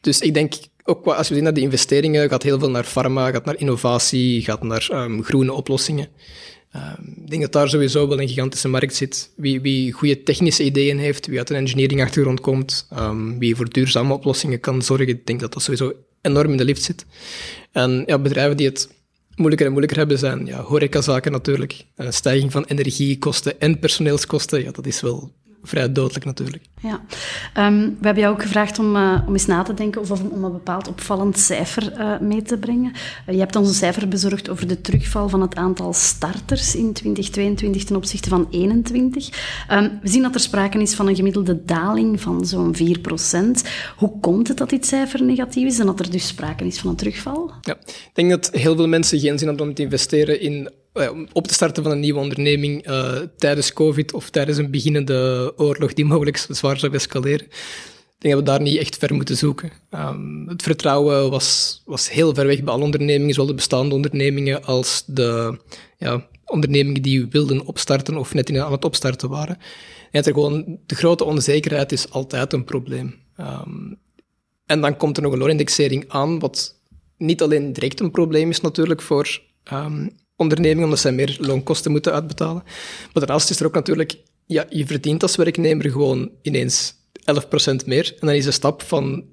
Dus 0.00 0.20
ik 0.20 0.34
denk, 0.34 0.54
ook 0.84 1.06
als 1.06 1.28
we 1.28 1.34
zien 1.34 1.44
naar 1.44 1.54
de 1.54 1.60
investeringen, 1.60 2.28
gaat 2.28 2.42
heel 2.42 2.58
veel 2.58 2.70
naar 2.70 2.84
pharma, 2.84 3.30
gaat 3.30 3.44
naar 3.44 3.58
innovatie, 3.58 4.42
gaat 4.42 4.62
naar 4.62 4.88
um, 4.92 5.24
groene 5.24 5.52
oplossingen. 5.52 6.08
Um, 6.76 7.14
ik 7.22 7.30
denk 7.30 7.42
dat 7.42 7.52
daar 7.52 7.68
sowieso 7.68 8.08
wel 8.08 8.20
een 8.20 8.28
gigantische 8.28 8.68
markt 8.68 8.94
zit. 8.94 9.30
Wie, 9.36 9.60
wie 9.60 9.92
goede 9.92 10.22
technische 10.22 10.64
ideeën 10.64 10.98
heeft, 10.98 11.26
wie 11.26 11.38
uit 11.38 11.50
een 11.50 11.56
engineering-achtergrond 11.56 12.40
komt, 12.40 12.88
wie 13.38 13.56
voor 13.56 13.68
duurzame 13.68 14.14
oplossingen 14.14 14.60
kan 14.60 14.82
zorgen, 14.82 15.08
ik 15.08 15.26
denk 15.26 15.40
dat 15.40 15.52
dat 15.52 15.62
sowieso 15.62 15.92
enorm 16.20 16.50
in 16.50 16.56
de 16.56 16.64
lift 16.64 16.82
zit. 16.82 17.06
En 17.72 18.02
ja, 18.06 18.18
bedrijven 18.18 18.56
die 18.56 18.66
het 18.66 18.88
moeilijker 19.34 19.66
en 19.66 19.72
moeilijker 19.72 19.98
hebben 19.98 20.18
zijn 20.18 20.46
ja, 20.46 20.60
horecazaken 20.60 21.32
natuurlijk. 21.32 21.84
Een 21.96 22.12
stijging 22.12 22.52
van 22.52 22.64
energiekosten 22.64 23.60
en 23.60 23.78
personeelskosten, 23.78 24.62
ja, 24.62 24.70
dat 24.70 24.86
is 24.86 25.00
wel 25.00 25.32
vrij 25.62 25.92
dodelijk 25.92 26.24
natuurlijk. 26.24 26.64
Ja. 26.80 27.00
Um, 27.66 27.96
we 28.00 28.04
hebben 28.04 28.22
jou 28.22 28.34
ook 28.34 28.42
gevraagd 28.42 28.78
om, 28.78 28.96
uh, 28.96 29.22
om 29.26 29.32
eens 29.32 29.46
na 29.46 29.62
te 29.62 29.74
denken 29.74 30.00
of, 30.00 30.10
of 30.10 30.22
om 30.22 30.44
een 30.44 30.52
bepaald 30.52 30.88
opvallend 30.88 31.38
cijfer 31.38 31.92
uh, 31.98 32.18
mee 32.20 32.42
te 32.42 32.58
brengen. 32.58 32.92
Uh, 32.92 33.34
je 33.34 33.40
hebt 33.40 33.56
ons 33.56 33.68
een 33.68 33.74
cijfer 33.74 34.08
bezorgd 34.08 34.48
over 34.48 34.66
de 34.66 34.80
terugval 34.80 35.28
van 35.28 35.40
het 35.40 35.54
aantal 35.54 35.92
starters 35.92 36.74
in 36.74 36.92
2022 36.92 37.84
ten 37.84 37.96
opzichte 37.96 38.28
van 38.28 38.46
21. 38.50 39.28
Um, 39.70 39.98
we 40.02 40.08
zien 40.08 40.22
dat 40.22 40.34
er 40.34 40.40
sprake 40.40 40.78
is 40.78 40.94
van 40.94 41.08
een 41.08 41.16
gemiddelde 41.16 41.64
daling 41.64 42.20
van 42.20 42.46
zo'n 42.46 42.76
4% 42.76 42.80
Hoe 43.96 44.20
komt 44.20 44.48
het 44.48 44.56
dat 44.56 44.70
dit 44.70 44.86
cijfer 44.86 45.22
negatief 45.22 45.66
is 45.66 45.78
en 45.78 45.86
dat 45.86 46.00
er 46.00 46.10
dus 46.10 46.26
sprake 46.26 46.64
is 46.64 46.78
van 46.78 46.90
een 46.90 46.96
terugval? 46.96 47.52
Ja, 47.62 47.76
ik 47.86 48.10
denk 48.12 48.30
dat 48.30 48.50
heel 48.52 48.76
veel 48.76 48.88
mensen 48.88 49.18
geen 49.18 49.38
zin 49.38 49.48
hebben 49.48 49.66
om 49.66 49.74
te 49.74 49.82
investeren 49.82 50.40
in 50.40 50.66
eh, 50.66 50.72
op 51.32 51.46
te 51.46 51.54
starten 51.54 51.82
van 51.82 51.92
een 51.92 52.00
nieuwe 52.00 52.20
onderneming 52.20 52.88
uh, 52.88 53.18
tijdens 53.36 53.72
COVID 53.72 54.12
of 54.12 54.30
tijdens 54.30 54.58
een 54.58 54.70
beginnende 54.70 55.52
oorlog 55.56 55.92
die 55.92 56.04
mogelijk 56.04 56.46
zwaar 56.48 56.78
zou 56.78 56.94
escaleren. 56.94 57.46
Ik 57.46 58.28
denk 58.28 58.34
dat 58.34 58.44
we 58.44 58.58
daar 58.58 58.60
niet 58.60 58.78
echt 58.78 58.96
ver 58.96 59.14
moeten 59.14 59.36
zoeken. 59.36 59.72
Um, 59.90 60.48
het 60.48 60.62
vertrouwen 60.62 61.30
was, 61.30 61.80
was 61.84 62.10
heel 62.10 62.34
ver 62.34 62.46
weg 62.46 62.62
bij 62.62 62.72
alle 62.72 62.84
ondernemingen, 62.84 63.34
zowel 63.34 63.48
de 63.48 63.54
bestaande 63.54 63.94
ondernemingen 63.94 64.64
als 64.64 65.02
de 65.06 65.58
ja, 65.98 66.26
ondernemingen 66.44 67.02
die 67.02 67.26
wilden 67.26 67.66
opstarten 67.66 68.16
of 68.16 68.34
net 68.34 68.48
in, 68.48 68.60
aan 68.60 68.72
het 68.72 68.84
opstarten 68.84 69.28
waren. 69.28 69.58
En 70.10 70.24
er 70.24 70.32
gewoon, 70.32 70.78
de 70.86 70.94
grote 70.94 71.24
onzekerheid 71.24 71.92
is 71.92 72.10
altijd 72.10 72.52
een 72.52 72.64
probleem. 72.64 73.14
Um, 73.40 73.98
en 74.66 74.80
dan 74.80 74.96
komt 74.96 75.16
er 75.16 75.22
nog 75.22 75.32
een 75.32 75.38
loonindexering 75.38 76.04
aan, 76.08 76.38
wat 76.38 76.80
niet 77.16 77.42
alleen 77.42 77.72
direct 77.72 78.00
een 78.00 78.10
probleem 78.10 78.50
is 78.50 78.60
natuurlijk 78.60 79.02
voor 79.02 79.40
um, 79.72 80.10
onderneming, 80.42 80.84
omdat 80.84 80.98
zij 80.98 81.12
meer 81.12 81.36
loonkosten 81.40 81.90
moeten 81.90 82.12
uitbetalen. 82.12 82.62
Maar 83.02 83.26
daarnaast 83.26 83.50
is 83.50 83.60
er 83.60 83.66
ook 83.66 83.74
natuurlijk, 83.74 84.16
ja, 84.46 84.66
je 84.68 84.86
verdient 84.86 85.22
als 85.22 85.36
werknemer 85.36 85.90
gewoon 85.90 86.30
ineens 86.42 86.94
11% 87.72 87.86
meer. 87.86 88.14
En 88.20 88.26
dan 88.26 88.36
is 88.36 88.44
de 88.44 88.50
stap 88.50 88.82
van 88.82 89.24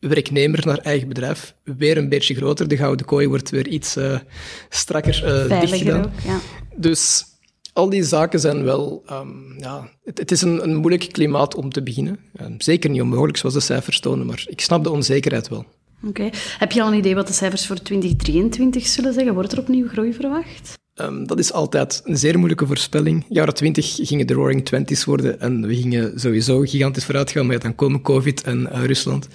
werknemer 0.00 0.66
naar 0.66 0.78
eigen 0.78 1.08
bedrijf 1.08 1.54
weer 1.64 1.96
een 1.96 2.08
beetje 2.08 2.34
groter. 2.34 2.68
De 2.68 2.76
gouden 2.76 3.06
kooi 3.06 3.28
wordt 3.28 3.50
weer 3.50 3.68
iets 3.68 3.96
uh, 3.96 4.18
strakker 4.68 5.48
uh, 5.50 5.60
dichtgedaan. 5.60 6.04
Ook, 6.04 6.10
ja. 6.24 6.40
Dus 6.76 7.24
al 7.72 7.90
die 7.90 8.04
zaken 8.04 8.40
zijn 8.40 8.64
wel... 8.64 9.02
Um, 9.10 9.54
ja, 9.58 9.90
het, 10.04 10.18
het, 10.18 10.30
is 10.30 10.42
een, 10.42 10.62
een 10.62 10.76
moeilijk 10.76 11.12
klimaat 11.12 11.54
om 11.54 11.70
te 11.70 11.82
beginnen. 11.82 12.18
Um, 12.40 12.60
zeker 12.60 12.90
niet 12.90 13.00
onmogelijk, 13.00 13.36
zoals 13.36 13.54
de 13.54 13.60
cijfers 13.60 14.00
tonen, 14.00 14.26
maar 14.26 14.44
ik 14.46 14.60
snap 14.60 14.84
de 14.84 14.90
onzekerheid 14.90 15.48
wel. 15.48 15.66
Oké. 16.02 16.30
Heb 16.58 16.72
je 16.72 16.82
al 16.82 16.88
een 16.88 16.98
idee 16.98 17.14
wat 17.14 17.26
de 17.26 17.32
cijfers 17.32 17.66
voor 17.66 17.82
2023 17.82 18.86
zullen 18.86 19.12
zeggen? 19.12 19.34
Wordt 19.34 19.52
er 19.52 19.58
opnieuw 19.58 19.88
groei 19.88 20.12
verwacht? 20.14 20.76
Um, 21.00 21.26
dat 21.26 21.38
is 21.38 21.52
altijd 21.52 22.02
een 22.04 22.16
zeer 22.16 22.36
moeilijke 22.36 22.66
voorspelling. 22.66 23.24
Jaren 23.28 23.54
20 23.54 23.94
gingen 23.94 24.26
de 24.26 24.34
Roaring 24.34 24.64
Twenties 24.64 25.04
worden 25.04 25.40
en 25.40 25.66
we 25.66 25.76
gingen 25.76 26.20
sowieso 26.20 26.60
gigantisch 26.60 27.04
vooruit 27.04 27.30
gaan, 27.30 27.46
maar 27.46 27.58
dan 27.58 27.74
komen 27.74 28.02
COVID 28.02 28.42
en 28.42 28.68
uh, 28.72 28.84
Rusland. 28.84 29.28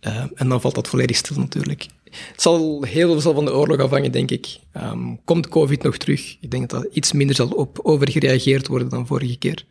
Uh, 0.00 0.24
en 0.34 0.48
dan 0.48 0.60
valt 0.60 0.74
dat 0.74 0.88
volledig 0.88 1.16
stil 1.16 1.36
natuurlijk. 1.36 1.86
Het 2.04 2.42
zal 2.42 2.82
heel 2.82 3.20
veel 3.20 3.34
van 3.34 3.44
de 3.44 3.54
oorlog 3.54 3.78
afhangen, 3.78 4.12
denk 4.12 4.30
ik. 4.30 4.58
Um, 4.76 5.20
komt 5.24 5.48
COVID 5.48 5.82
nog 5.82 5.96
terug? 5.96 6.36
Ik 6.40 6.50
denk 6.50 6.70
dat 6.70 6.84
er 6.84 6.90
iets 6.92 7.12
minder 7.12 7.36
zal 7.36 7.48
op 7.48 7.78
overgereageerd 7.82 8.66
worden 8.66 8.88
dan 8.88 9.06
vorige 9.06 9.38
keer. 9.38 9.64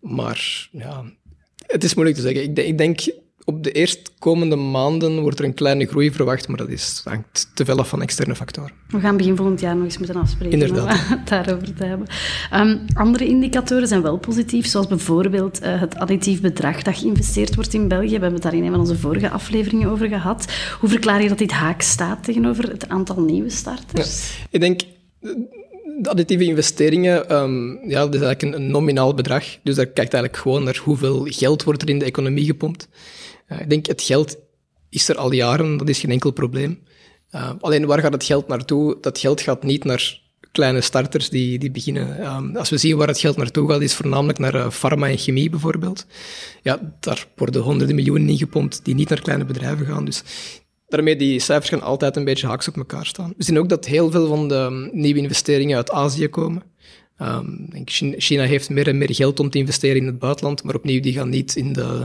Maar 0.00 0.68
ja, 0.72 1.04
het 1.66 1.84
is 1.84 1.94
moeilijk 1.94 2.18
te 2.18 2.24
zeggen. 2.24 2.42
Ik, 2.42 2.58
ik 2.58 2.78
denk 2.78 3.00
op 3.48 3.64
de 3.64 3.72
eerstkomende 3.72 4.56
maanden 4.56 5.20
wordt 5.20 5.38
er 5.38 5.44
een 5.44 5.54
kleine 5.54 5.86
groei 5.86 6.12
verwacht, 6.12 6.48
maar 6.48 6.56
dat 6.56 6.68
is, 6.68 7.00
hangt 7.04 7.50
te 7.54 7.64
veel 7.64 7.78
af 7.78 7.88
van 7.88 8.02
externe 8.02 8.34
factoren. 8.34 8.72
We 8.88 9.00
gaan 9.00 9.16
begin 9.16 9.36
volgend 9.36 9.60
jaar 9.60 9.74
nog 9.76 9.84
eens 9.84 9.98
moeten 9.98 10.16
afspreken 10.16 10.60
Inderdaad. 10.60 10.84
om 10.84 11.16
het 11.16 11.28
daarover 11.28 11.74
te 11.74 11.84
hebben. 11.84 12.06
Um, 12.54 12.84
andere 12.94 13.26
indicatoren 13.26 13.88
zijn 13.88 14.02
wel 14.02 14.18
positief, 14.18 14.66
zoals 14.66 14.86
bijvoorbeeld 14.86 15.62
uh, 15.62 15.80
het 15.80 15.96
additief 15.96 16.40
bedrag 16.40 16.82
dat 16.82 16.96
geïnvesteerd 16.96 17.54
wordt 17.54 17.74
in 17.74 17.88
België. 17.88 18.06
We 18.06 18.12
hebben 18.12 18.32
het 18.32 18.42
daar 18.42 18.54
in 18.54 18.64
een 18.64 18.70
van 18.70 18.80
onze 18.80 18.98
vorige 18.98 19.30
afleveringen 19.30 19.90
over 19.90 20.08
gehad. 20.08 20.52
Hoe 20.80 20.88
verklaar 20.88 21.22
je 21.22 21.28
dat 21.28 21.38
dit 21.38 21.52
haak 21.52 21.82
staat 21.82 22.24
tegenover 22.24 22.68
het 22.68 22.88
aantal 22.88 23.20
nieuwe 23.20 23.50
starters? 23.50 24.36
Ja, 24.38 24.46
ik 24.50 24.60
denk 24.60 24.80
de 26.00 26.10
additieve 26.10 26.44
investeringen, 26.44 27.34
um, 27.34 27.78
ja, 27.86 28.00
dat 28.00 28.14
is 28.14 28.20
eigenlijk 28.20 28.42
een, 28.42 28.62
een, 28.62 28.70
nominaal 28.70 29.14
bedrag. 29.14 29.44
Dus 29.62 29.74
daar 29.74 29.86
kijkt 29.86 30.14
eigenlijk 30.14 30.42
gewoon 30.42 30.64
naar 30.64 30.80
hoeveel 30.84 31.26
geld 31.30 31.62
wordt 31.62 31.82
er 31.82 31.88
in 31.88 31.98
de 31.98 32.04
economie 32.04 32.44
gepompt. 32.44 32.88
Ik 33.48 33.70
denk, 33.70 33.86
het 33.86 34.02
geld 34.02 34.36
is 34.88 35.08
er 35.08 35.16
al 35.16 35.32
jaren, 35.32 35.76
dat 35.76 35.88
is 35.88 36.00
geen 36.00 36.10
enkel 36.10 36.30
probleem. 36.30 36.82
Alleen 37.60 37.86
waar 37.86 38.00
gaat 38.00 38.12
het 38.12 38.24
geld 38.24 38.48
naartoe? 38.48 38.98
Dat 39.00 39.18
geld 39.18 39.40
gaat 39.40 39.62
niet 39.62 39.84
naar 39.84 40.20
kleine 40.52 40.80
starters 40.80 41.28
die, 41.28 41.58
die 41.58 41.70
beginnen. 41.70 42.56
Als 42.56 42.70
we 42.70 42.78
zien 42.78 42.96
waar 42.96 43.08
het 43.08 43.20
geld 43.20 43.36
naartoe 43.36 43.70
gaat, 43.70 43.80
is 43.80 43.94
voornamelijk 43.94 44.38
naar 44.38 44.54
uh, 44.54 44.70
pharma 44.70 45.08
en 45.08 45.18
chemie 45.18 45.50
bijvoorbeeld. 45.50 46.06
Ja, 46.62 46.96
daar 47.00 47.26
worden 47.36 47.62
honderden 47.62 47.94
miljoenen 47.94 48.28
ingepompt 48.28 48.84
die 48.84 48.94
niet 48.94 49.08
naar 49.08 49.20
kleine 49.20 49.44
bedrijven 49.44 49.86
gaan. 49.86 50.04
Dus 50.04 50.22
daarmee, 50.88 51.16
die 51.16 51.40
cijfers 51.40 51.68
gaan 51.68 51.82
altijd 51.82 52.16
een 52.16 52.24
beetje 52.24 52.46
haaks 52.46 52.68
op 52.68 52.76
elkaar 52.76 53.06
staan. 53.06 53.34
We 53.36 53.44
zien 53.44 53.58
ook 53.58 53.68
dat 53.68 53.86
heel 53.86 54.10
veel 54.10 54.26
van 54.26 54.48
de 54.48 54.90
nieuwe 54.92 55.20
investeringen 55.20 55.76
uit 55.76 55.90
Azië 55.90 56.28
komen. 56.28 56.62
China 58.16 58.42
heeft 58.42 58.70
meer 58.70 58.88
en 58.88 58.98
meer 58.98 59.14
geld 59.14 59.40
om 59.40 59.50
te 59.50 59.58
investeren 59.58 59.96
in 59.96 60.06
het 60.06 60.18
buitenland, 60.18 60.62
maar 60.62 60.74
opnieuw, 60.74 61.00
die 61.00 61.12
gaan 61.12 61.28
niet 61.28 61.56
in 61.56 61.72
de 61.72 62.04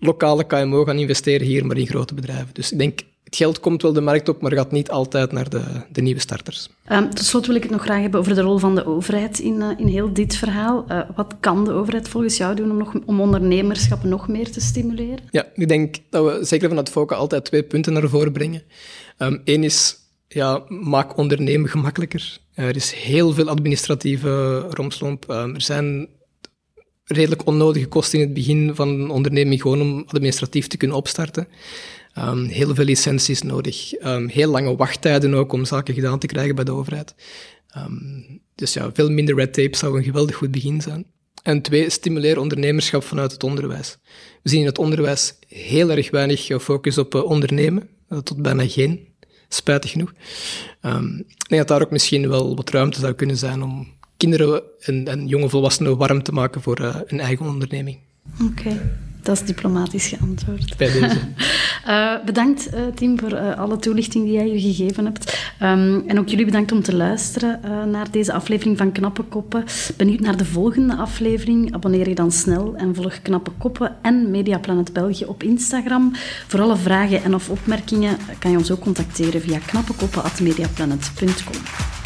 lokale 0.00 0.44
KMO 0.46 0.84
gaan 0.84 0.98
investeren 0.98 1.46
hier, 1.46 1.66
maar 1.66 1.76
in 1.76 1.86
grote 1.86 2.14
bedrijven. 2.14 2.48
Dus 2.52 2.72
ik 2.72 2.78
denk, 2.78 3.00
het 3.24 3.36
geld 3.36 3.60
komt 3.60 3.82
wel 3.82 3.92
de 3.92 4.00
markt 4.00 4.28
op, 4.28 4.42
maar 4.42 4.52
gaat 4.52 4.72
niet 4.72 4.90
altijd 4.90 5.32
naar 5.32 5.50
de, 5.50 5.62
de 5.92 6.02
nieuwe 6.02 6.20
starters. 6.20 6.68
Um, 6.92 7.10
tot 7.10 7.24
slot 7.24 7.46
wil 7.46 7.56
ik 7.56 7.62
het 7.62 7.70
nog 7.70 7.82
graag 7.82 8.00
hebben 8.00 8.20
over 8.20 8.34
de 8.34 8.40
rol 8.40 8.58
van 8.58 8.74
de 8.74 8.86
overheid 8.86 9.38
in, 9.38 9.54
uh, 9.54 9.68
in 9.76 9.86
heel 9.86 10.12
dit 10.12 10.36
verhaal. 10.36 10.84
Uh, 10.88 11.00
wat 11.16 11.34
kan 11.40 11.64
de 11.64 11.72
overheid 11.72 12.08
volgens 12.08 12.36
jou 12.36 12.54
doen 12.54 12.70
om, 12.70 12.76
nog, 12.76 12.94
om 13.06 13.20
ondernemerschap 13.20 14.04
nog 14.04 14.28
meer 14.28 14.50
te 14.50 14.60
stimuleren? 14.60 15.18
Ja, 15.30 15.46
ik 15.54 15.68
denk 15.68 15.96
dat 16.10 16.24
we 16.24 16.44
zeker 16.44 16.68
vanuit 16.68 16.90
FOCA 16.90 17.14
altijd 17.14 17.44
twee 17.44 17.62
punten 17.62 17.92
naar 17.92 18.08
voren 18.08 18.32
brengen. 18.32 18.62
Eén 19.18 19.40
um, 19.44 19.62
is, 19.62 19.96
ja, 20.28 20.62
maak 20.68 21.16
ondernemen 21.16 21.68
gemakkelijker. 21.68 22.38
Er 22.54 22.76
is 22.76 22.92
heel 22.92 23.32
veel 23.32 23.48
administratieve 23.48 24.58
romslomp. 24.70 25.24
Um, 25.28 25.54
er 25.54 25.62
zijn 25.62 26.08
redelijk 27.10 27.46
onnodige 27.46 27.86
kosten 27.86 28.18
in 28.18 28.24
het 28.24 28.34
begin 28.34 28.74
van 28.74 28.88
een 28.88 29.10
onderneming 29.10 29.60
gewoon 29.60 29.80
om 29.80 30.04
administratief 30.06 30.66
te 30.66 30.76
kunnen 30.76 30.96
opstarten. 30.96 31.48
Um, 32.18 32.44
heel 32.44 32.74
veel 32.74 32.84
licenties 32.84 33.42
nodig. 33.42 33.92
Um, 34.02 34.28
heel 34.28 34.50
lange 34.50 34.76
wachttijden 34.76 35.34
ook 35.34 35.52
om 35.52 35.64
zaken 35.64 35.94
gedaan 35.94 36.18
te 36.18 36.26
krijgen 36.26 36.54
bij 36.54 36.64
de 36.64 36.72
overheid. 36.72 37.14
Um, 37.76 38.40
dus 38.54 38.72
ja, 38.72 38.90
veel 38.92 39.10
minder 39.10 39.34
red 39.34 39.52
tape 39.52 39.76
zou 39.76 39.98
een 39.98 40.04
geweldig 40.04 40.36
goed 40.36 40.50
begin 40.50 40.80
zijn. 40.80 41.04
En 41.42 41.62
twee, 41.62 41.90
stimuleer 41.90 42.38
ondernemerschap 42.38 43.02
vanuit 43.02 43.32
het 43.32 43.44
onderwijs. 43.44 43.98
We 44.42 44.48
zien 44.48 44.60
in 44.60 44.66
het 44.66 44.78
onderwijs 44.78 45.34
heel 45.48 45.90
erg 45.90 46.10
weinig 46.10 46.48
focus 46.62 46.98
op 46.98 47.14
uh, 47.14 47.24
ondernemen, 47.24 47.88
uh, 48.08 48.18
tot 48.18 48.42
bijna 48.42 48.68
geen, 48.68 49.08
spijtig 49.48 49.90
genoeg. 49.90 50.12
ik 51.26 51.48
denk 51.48 51.60
dat 51.60 51.68
daar 51.68 51.82
ook 51.82 51.90
misschien 51.90 52.28
wel 52.28 52.56
wat 52.56 52.70
ruimte 52.70 53.00
zou 53.00 53.12
kunnen 53.12 53.36
zijn 53.36 53.62
om 53.62 53.88
kinderen 54.20 54.62
en, 54.80 55.08
en 55.08 55.26
jonge 55.26 55.48
volwassenen 55.48 55.96
warm 55.96 56.22
te 56.22 56.32
maken 56.32 56.62
voor 56.62 56.80
uh, 56.80 56.96
een 57.06 57.20
eigen 57.20 57.46
onderneming. 57.46 57.98
Oké. 58.42 58.80
Dat 59.22 59.40
is 59.40 59.46
diplomatisch 59.46 60.06
geantwoord. 60.06 60.76
Bij 60.76 60.92
deze. 60.92 61.18
uh, 61.86 62.14
bedankt, 62.30 62.74
uh, 62.74 62.80
Tim, 62.94 63.18
voor 63.18 63.54
alle 63.54 63.76
toelichting 63.76 64.24
die 64.24 64.32
jij 64.32 64.46
hier 64.46 64.74
gegeven 64.74 65.04
hebt. 65.04 65.52
Um, 65.62 66.08
en 66.08 66.18
ook 66.18 66.28
jullie 66.28 66.44
bedankt 66.44 66.72
om 66.72 66.82
te 66.82 66.96
luisteren 66.96 67.60
naar 67.90 68.10
deze 68.10 68.32
aflevering 68.32 68.78
van 68.78 68.92
Knappe 68.92 69.22
Koppen. 69.22 69.64
Benieuwd 69.96 70.20
naar 70.20 70.36
de 70.36 70.44
volgende 70.44 70.96
aflevering? 70.96 71.74
Abonneer 71.74 72.08
je 72.08 72.14
dan 72.14 72.32
snel 72.32 72.74
en 72.76 72.94
volg 72.94 73.22
Knappe 73.22 73.50
Koppen 73.58 73.96
en 74.02 74.30
Mediaplanet 74.30 74.92
België 74.92 75.24
op 75.24 75.42
Instagram. 75.42 76.12
Voor 76.46 76.60
alle 76.60 76.76
vragen 76.76 77.22
en 77.22 77.34
of 77.34 77.50
opmerkingen 77.50 78.16
kan 78.38 78.50
je 78.50 78.56
ons 78.56 78.70
ook 78.70 78.80
contacteren 78.80 79.40
via 79.40 79.58
knappekoppen.mediaplanet.com. 79.58 81.99